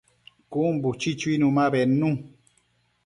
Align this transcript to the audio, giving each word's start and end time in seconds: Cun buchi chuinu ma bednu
Cun 0.51 0.73
buchi 0.81 1.11
chuinu 1.19 1.47
ma 1.55 1.65
bednu 1.73 2.09